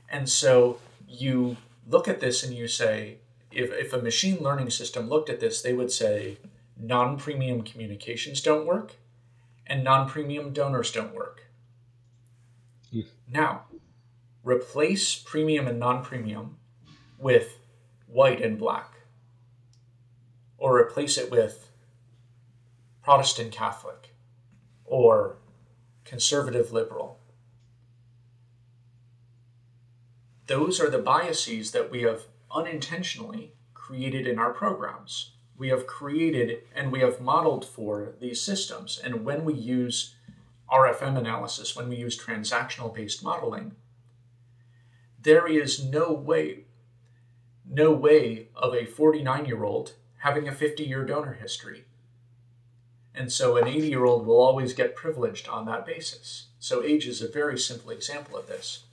[0.09, 1.57] And so you
[1.87, 3.17] look at this and you say,
[3.51, 6.37] if, if a machine learning system looked at this, they would say
[6.79, 8.93] non-premium communications don't work
[9.65, 11.42] and non-premium donors don't work.
[13.29, 13.65] Now,
[14.43, 16.57] replace premium and non premium
[17.17, 17.57] with
[18.07, 18.93] white and black,
[20.57, 21.69] or replace it with
[23.01, 24.13] Protestant Catholic
[24.85, 25.37] or
[26.05, 27.19] conservative liberal.
[30.47, 35.31] Those are the biases that we have unintentionally created in our programs.
[35.57, 38.99] We have created and we have modeled for these systems.
[39.03, 40.15] And when we use
[40.73, 43.75] RFM analysis, when we use transactional based modeling,
[45.21, 46.65] there is no way,
[47.69, 51.85] no way of a 49 year old having a 50 year donor history.
[53.13, 56.47] And so an 80 year old will always get privileged on that basis.
[56.57, 58.85] So age is a very simple example of this.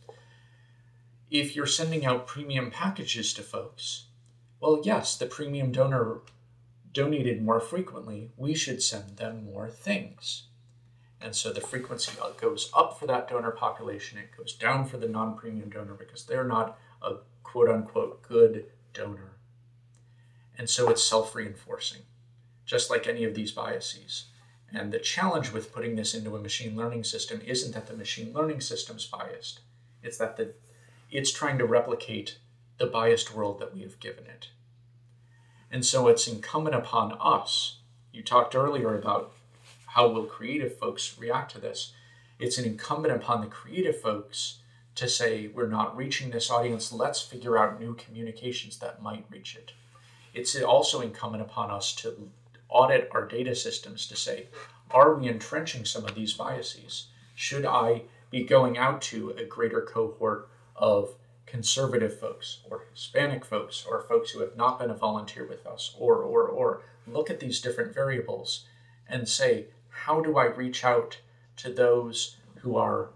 [1.30, 4.06] If you're sending out premium packages to folks,
[4.60, 6.18] well, yes, the premium donor
[6.92, 10.42] donated more frequently, we should send them more things.
[11.20, 15.08] And so the frequency goes up for that donor population, it goes down for the
[15.08, 19.32] non premium donor because they're not a quote unquote good donor.
[20.56, 22.02] And so it's self reinforcing,
[22.64, 24.26] just like any of these biases.
[24.72, 28.32] And the challenge with putting this into a machine learning system isn't that the machine
[28.32, 29.60] learning system's biased,
[30.02, 30.54] it's that the,
[31.10, 32.38] it's trying to replicate
[32.78, 34.48] the biased world that we have given it.
[35.70, 37.78] And so it's incumbent upon us.
[38.12, 39.32] You talked earlier about
[39.90, 41.92] how will creative folks react to this.
[42.38, 44.58] It's an incumbent upon the creative folks
[44.94, 49.56] to say, we're not reaching this audience, let's figure out new communications that might reach
[49.56, 49.72] it.
[50.32, 52.30] It's also incumbent upon us to
[52.68, 54.46] audit our data systems to say,
[54.92, 57.08] are we entrenching some of these biases?
[57.34, 61.14] Should I be going out to a greater cohort of
[61.46, 65.96] conservative folks or Hispanic folks or folks who have not been a volunteer with us
[65.98, 68.66] or or or look at these different variables
[69.08, 69.66] and say
[70.04, 71.18] how do I reach out
[71.56, 73.10] to those who are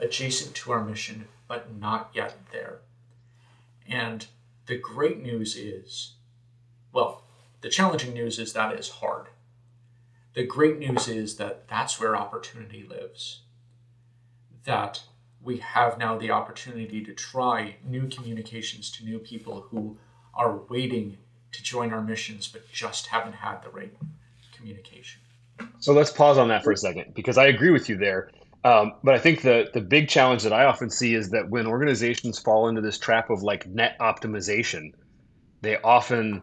[0.00, 2.80] adjacent to our mission but not yet there
[3.88, 4.26] and
[4.66, 6.12] the great news is
[6.92, 7.22] well
[7.60, 9.26] the challenging news is that is hard
[10.34, 13.40] the great news is that that's where opportunity lives
[14.64, 15.02] that
[15.42, 19.96] we have now the opportunity to try new communications to new people who
[20.34, 21.16] are waiting
[21.52, 23.94] to join our missions but just haven't had the right
[24.52, 25.20] communication.
[25.80, 28.30] So let's pause on that for a second because I agree with you there.
[28.64, 31.66] Um, but I think the the big challenge that I often see is that when
[31.66, 34.92] organizations fall into this trap of like net optimization,
[35.62, 36.42] they often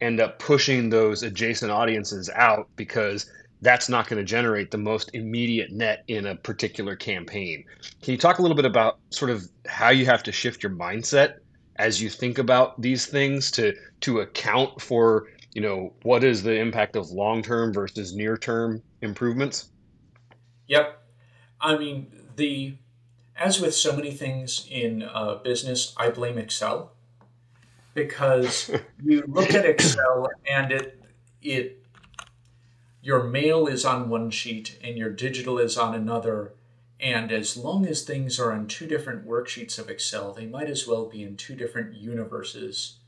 [0.00, 5.10] end up pushing those adjacent audiences out because that's not going to generate the most
[5.14, 7.64] immediate net in a particular campaign.
[8.02, 10.72] Can you talk a little bit about sort of how you have to shift your
[10.72, 11.34] mindset
[11.76, 16.54] as you think about these things to to account for, you know, what is the
[16.54, 19.70] impact of long-term versus near-term improvements?
[20.66, 20.98] Yep.
[21.60, 22.76] I mean, the
[23.36, 26.92] as with so many things in uh, business, I blame Excel
[27.94, 28.70] because
[29.02, 31.02] you look at Excel and it
[31.42, 31.84] it
[33.02, 36.54] your mail is on one sheet and your digital is on another.
[37.00, 40.86] And as long as things are on two different worksheets of Excel, they might as
[40.86, 42.98] well be in two different universes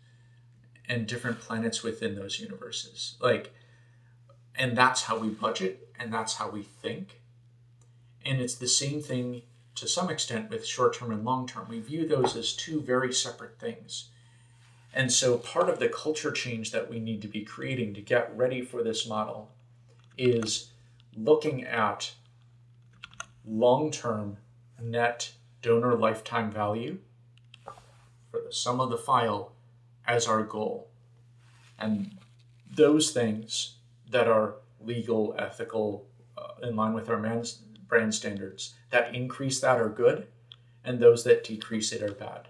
[0.88, 3.16] and different planets within those universes.
[3.20, 3.54] Like,
[4.54, 7.20] and that's how we budget and that's how we think.
[8.24, 9.42] And it's the same thing
[9.74, 11.66] to some extent with short term and long term.
[11.68, 14.08] We view those as two very separate things.
[14.92, 18.34] And so part of the culture change that we need to be creating to get
[18.36, 19.50] ready for this model
[20.16, 20.70] is
[21.16, 22.12] looking at
[23.44, 24.36] long term
[24.80, 26.98] net donor lifetime value
[28.30, 29.53] for the sum of the file
[30.06, 30.90] as our goal.
[31.78, 32.18] And
[32.70, 33.76] those things
[34.10, 37.16] that are legal, ethical, uh, in line with our
[37.88, 40.26] brand standards, that increase that are good,
[40.84, 42.48] and those that decrease it are bad.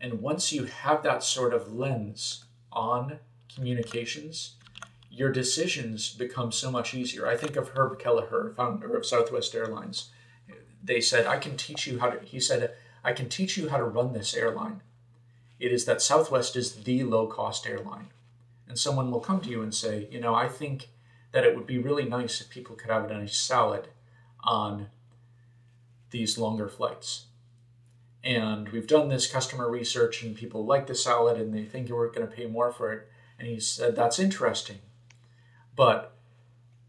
[0.00, 3.18] And once you have that sort of lens on
[3.54, 4.56] communications,
[5.10, 7.26] your decisions become so much easier.
[7.26, 10.10] I think of Herb Kelleher, founder of Southwest Airlines.
[10.82, 12.72] They said, I can teach you how to, he said,
[13.04, 14.82] I can teach you how to run this airline.
[15.62, 18.08] It is that Southwest is the low cost airline.
[18.66, 20.88] And someone will come to you and say, you know, I think
[21.30, 23.86] that it would be really nice if people could have a nice salad
[24.42, 24.88] on
[26.10, 27.26] these longer flights.
[28.24, 32.10] And we've done this customer research, and people like the salad and they think you're
[32.10, 33.08] going to pay more for it.
[33.38, 34.80] And he said, That's interesting.
[35.76, 36.16] But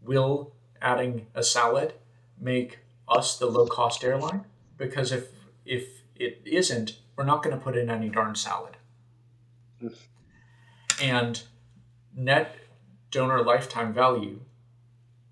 [0.02, 1.94] will adding a salad
[2.40, 4.46] make us the low cost airline?
[4.76, 5.28] Because if
[5.64, 8.76] if it isn't, we're not going to put in any darn salad.
[9.82, 9.96] Mm.
[11.02, 11.42] and
[12.16, 12.56] net
[13.10, 14.40] donor lifetime value,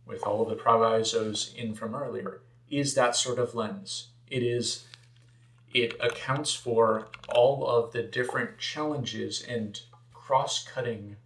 [0.05, 4.09] with all of the provisos in from earlier, is that sort of lens.
[4.29, 4.87] It is
[5.73, 9.81] it accounts for all of the different challenges and
[10.13, 11.17] cross-cutting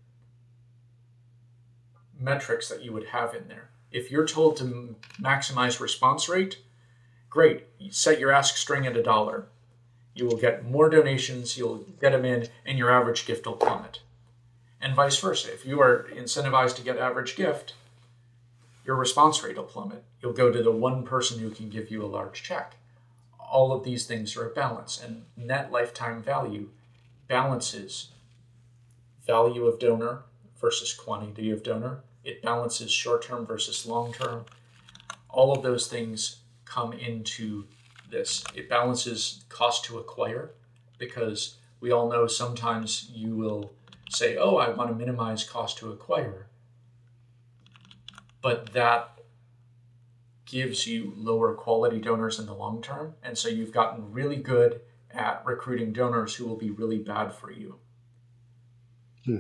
[2.19, 3.71] metrics that you would have in there.
[3.91, 6.59] If you're told to maximize response rate,
[7.29, 7.65] great.
[7.91, 9.49] set your ask string at a dollar.
[10.17, 14.01] You will get more donations, you'll get them in, and your average gift will plummet.
[14.81, 15.53] And vice versa.
[15.53, 17.75] If you are incentivized to get average gift,
[18.85, 20.03] your response rate will plummet.
[20.23, 22.77] You'll go to the one person who can give you a large check.
[23.39, 26.69] all of these things are a balance, and net lifetime value
[27.29, 28.11] balances
[29.27, 30.23] value of donor
[30.61, 32.01] versus quantity of donor.
[32.25, 34.45] It balances short term versus long term.
[35.29, 37.65] All of those things come into
[38.11, 38.45] this.
[38.55, 40.53] It balances cost to acquire
[40.99, 43.73] because we all know sometimes you will
[44.11, 46.47] say, oh, I want to minimize cost to acquire.
[48.43, 49.21] But that
[50.47, 53.15] gives you lower quality donors in the long term.
[53.23, 54.81] And so you've gotten really good
[55.11, 57.79] at recruiting donors who will be really bad for you.
[59.25, 59.39] Hmm.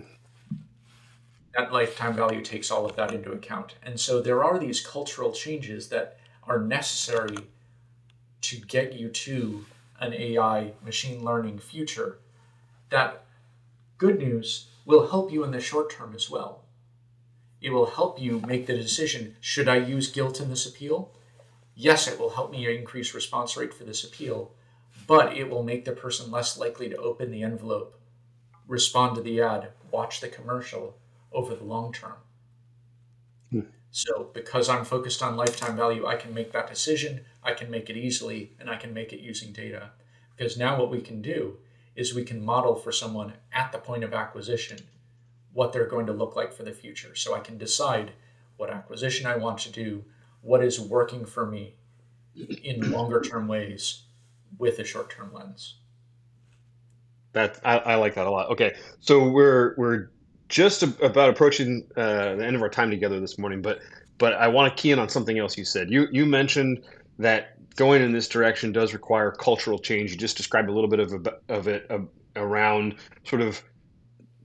[1.56, 3.76] That lifetime value takes all of that into account.
[3.82, 7.36] And so there are these cultural changes that are necessary
[8.42, 9.64] to get you to
[10.00, 12.18] an AI machine learning future
[12.90, 13.24] that
[13.98, 16.62] good news will help you in the short term as well.
[17.60, 21.10] It will help you make the decision should I use guilt in this appeal?
[21.74, 24.52] Yes, it will help me increase response rate for this appeal,
[25.06, 27.98] but it will make the person less likely to open the envelope,
[28.66, 30.96] respond to the ad, watch the commercial
[31.32, 32.16] over the long term.
[33.50, 33.60] Hmm.
[33.96, 37.88] So, because I'm focused on lifetime value, I can make that decision, I can make
[37.88, 39.88] it easily, and I can make it using data.
[40.36, 41.56] Because now what we can do
[41.94, 44.80] is we can model for someone at the point of acquisition
[45.54, 47.14] what they're going to look like for the future.
[47.14, 48.12] So I can decide
[48.58, 50.04] what acquisition I want to do,
[50.42, 51.76] what is working for me
[52.62, 54.02] in longer term ways
[54.58, 55.76] with a short term lens.
[57.32, 58.50] That I, I, like that a lot.
[58.50, 60.10] Okay, so we're we're
[60.48, 63.80] just about approaching uh, the end of our time together this morning, but
[64.18, 65.90] but I want to key in on something else you said.
[65.90, 66.84] You you mentioned
[67.18, 70.10] that going in this direction does require cultural change.
[70.10, 71.98] You just described a little bit of of it uh,
[72.36, 73.62] around sort of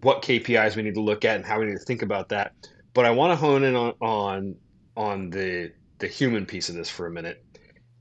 [0.02, 2.54] what KPIs we need to look at and how we need to think about that.
[2.94, 4.56] But I want to hone in on on
[4.98, 7.46] on the the human piece of this for a minute.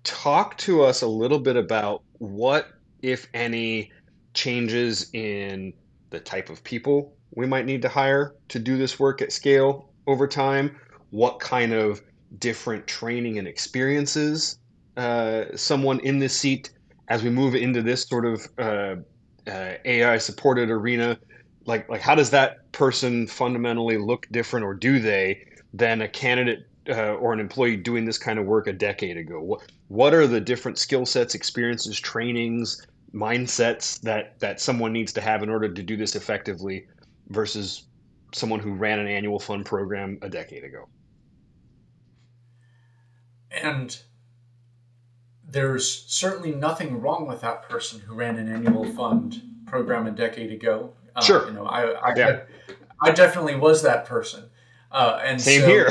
[0.02, 2.68] Talk to us a little bit about what,
[3.02, 3.92] if any,
[4.32, 5.74] changes in
[6.08, 9.90] the type of people we might need to hire to do this work at scale
[10.06, 10.76] over time.
[11.10, 12.02] What kind of
[12.38, 14.58] different training and experiences
[14.96, 16.70] uh, someone in this seat
[17.08, 18.96] as we move into this sort of uh,
[19.50, 21.18] uh, AI supported arena
[21.66, 26.66] like like how does that person fundamentally look different or do they than a candidate
[26.88, 30.26] uh, or an employee doing this kind of work a decade ago what what are
[30.26, 35.68] the different skill sets experiences trainings mindsets that that someone needs to have in order
[35.68, 36.86] to do this effectively
[37.30, 37.84] versus
[38.32, 40.88] someone who ran an annual fund program a decade ago
[43.50, 44.02] and
[45.48, 50.52] there's certainly nothing wrong with that person who ran an annual fund program a decade
[50.52, 51.46] ago uh, sure.
[51.46, 52.40] You know, I I, yeah.
[53.02, 54.44] I definitely was that person.
[54.90, 55.88] Uh, and same so, here.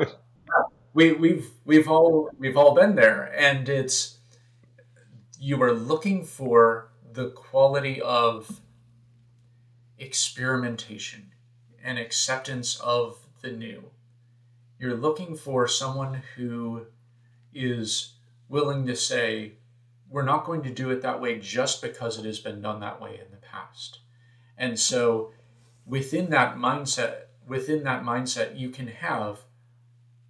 [0.00, 0.04] uh,
[0.94, 4.18] we we've we've all we've all been there, and it's
[5.38, 8.60] you are looking for the quality of
[9.98, 11.32] experimentation
[11.82, 13.90] and acceptance of the new.
[14.78, 16.86] You're looking for someone who
[17.52, 18.14] is
[18.48, 19.52] willing to say,
[20.08, 23.00] we're not going to do it that way just because it has been done that
[23.00, 24.00] way in the past.
[24.56, 25.32] And so
[25.84, 29.40] within that mindset, within that mindset, you can have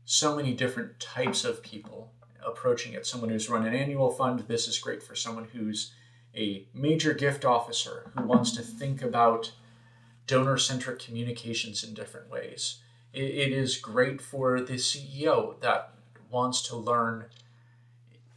[0.05, 2.13] so many different types of people
[2.45, 3.07] approaching it.
[3.07, 5.93] Someone who's run an annual fund, this is great for someone who's
[6.37, 9.53] a major gift officer who wants to think about
[10.27, 12.79] donor centric communications in different ways.
[13.13, 15.95] It, is great for the CEO that
[16.31, 17.25] wants to learn,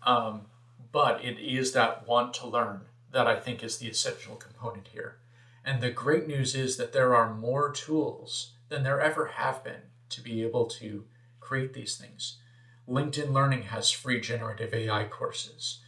[0.04, 0.44] um,
[0.92, 2.82] but it is that want to learn
[3.12, 5.18] that I think is the essential component here.
[5.64, 9.92] And the great news is that there are more tools than there ever have been
[10.10, 11.06] to be able to
[11.40, 12.38] create these things.
[12.88, 15.80] LinkedIn Learning has free generative AI courses.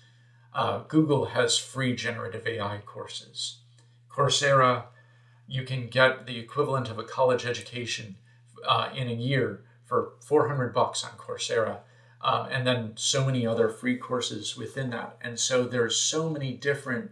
[0.53, 3.57] Uh, Google has free generative AI courses.
[4.09, 4.85] Coursera,
[5.47, 8.15] you can get the equivalent of a college education
[8.67, 11.79] uh, in a year for 400 bucks on Coursera.
[12.21, 15.17] Um, and then so many other free courses within that.
[15.19, 17.11] And so there's so many different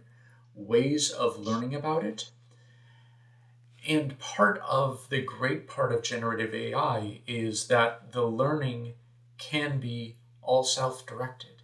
[0.54, 2.30] ways of learning about it
[3.86, 8.94] and part of the great part of generative AI is that the learning
[9.38, 11.61] can be all self directed.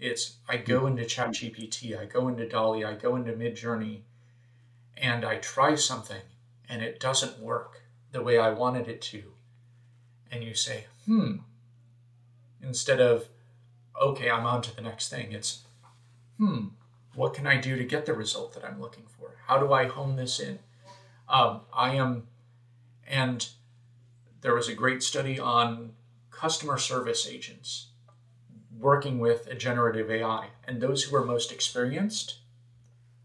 [0.00, 4.00] It's I go into ChatGPT, I go into DALL-E, I go into Midjourney,
[4.96, 6.22] and I try something
[6.68, 7.82] and it doesn't work
[8.12, 9.22] the way I wanted it to.
[10.30, 11.38] And you say, hmm,
[12.62, 13.28] instead of,
[14.00, 15.64] okay, I'm on to the next thing, it's,
[16.38, 16.68] hmm,
[17.14, 19.34] what can I do to get the result that I'm looking for?
[19.46, 20.60] How do I hone this in?
[21.28, 22.28] Um, I am,
[23.06, 23.48] and
[24.40, 25.92] there was a great study on
[26.30, 27.88] customer service agents.
[28.80, 30.48] Working with a generative AI.
[30.64, 32.38] And those who were most experienced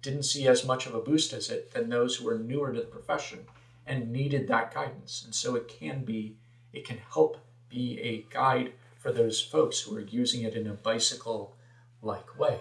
[0.01, 2.79] didn't see as much of a boost as it than those who were newer to
[2.79, 3.45] the profession
[3.85, 5.23] and needed that guidance.
[5.23, 6.37] And so it can be,
[6.73, 7.37] it can help
[7.69, 11.55] be a guide for those folks who are using it in a bicycle
[12.01, 12.59] like way.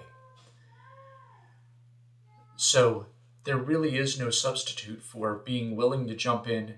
[2.57, 3.07] So
[3.45, 6.76] there really is no substitute for being willing to jump in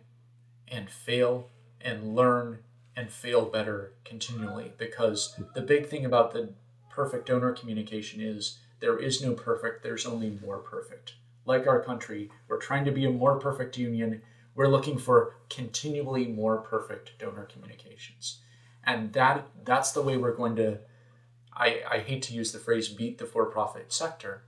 [0.68, 1.48] and fail
[1.80, 2.58] and learn
[2.96, 6.50] and fail better continually because the big thing about the
[6.90, 11.14] perfect donor communication is there is no perfect, there's only more perfect.
[11.44, 14.22] Like our country, we're trying to be a more perfect union.
[14.54, 18.40] We're looking for continually more perfect donor communications.
[18.84, 20.78] And that that's the way we're going to
[21.56, 24.42] I, I hate to use the phrase beat the for-profit sector,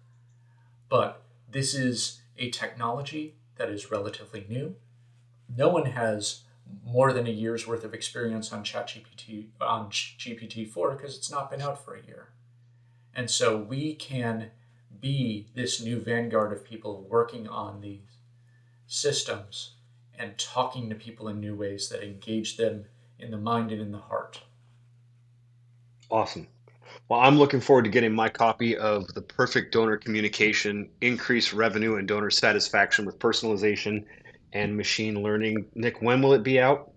[0.89, 4.77] but this is a technology that is relatively new.
[5.57, 6.43] No one has
[6.85, 11.63] more than a year's worth of experience on ChatGPT on GPT-4 because it's not been
[11.63, 12.29] out for a year.
[13.15, 14.51] And so we can
[15.01, 18.19] be this new vanguard of people working on these
[18.87, 19.75] systems
[20.19, 22.85] and talking to people in new ways that engage them
[23.19, 24.41] in the mind and in the heart.
[26.11, 26.47] Awesome.
[27.09, 31.97] Well, I'm looking forward to getting my copy of The Perfect Donor Communication Increase Revenue
[31.97, 34.05] and Donor Satisfaction with Personalization
[34.53, 35.67] and Machine Learning.
[35.75, 36.93] Nick, when will it be out?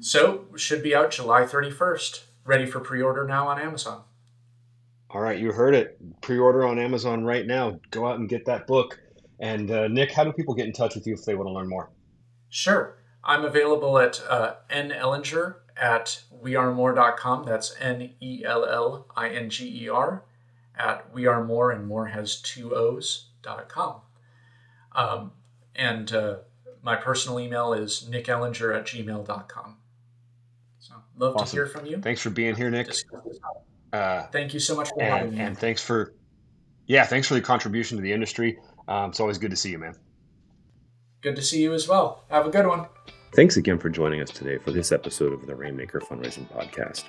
[0.00, 2.24] So, should be out July 31st.
[2.44, 4.02] Ready for pre order now on Amazon.
[5.10, 5.98] All right, you heard it.
[6.20, 7.80] Pre order on Amazon right now.
[7.90, 9.00] Go out and get that book.
[9.40, 11.52] And uh, Nick, how do people get in touch with you if they want to
[11.52, 11.90] learn more?
[12.50, 12.98] Sure.
[13.22, 14.90] I'm available at uh, N.
[14.90, 17.44] Ellinger at wearemoore.com.
[17.44, 20.24] That's N E L L I N G E R
[20.76, 24.00] at wearemoore, and Moore has two O's.com.
[24.92, 25.32] Um,
[25.74, 26.36] and uh,
[26.82, 29.76] my personal email is nickellinger at gmail.com.
[30.78, 31.46] So, love awesome.
[31.46, 31.98] to hear from you.
[31.98, 32.92] Thanks for being here, Nick.
[33.92, 35.40] Uh, Thank you so much for and, having me.
[35.40, 36.14] And thanks for,
[36.86, 38.58] yeah, thanks for the contribution to the industry.
[38.88, 39.94] Um, it's always good to see you, man.
[41.22, 42.24] Good to see you as well.
[42.28, 42.86] Have a good one.
[43.34, 47.04] Thanks again for joining us today for this episode of the Rainmaker Fundraising Podcast.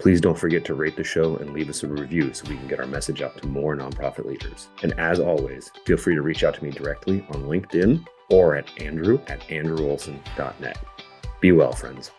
[0.00, 2.68] Please don't forget to rate the show and leave us a review so we can
[2.68, 4.68] get our message out to more nonprofit leaders.
[4.82, 8.68] And as always, feel free to reach out to me directly on LinkedIn or at
[8.80, 10.78] andrew at andrewolson.net.
[11.40, 12.10] Be well, friends.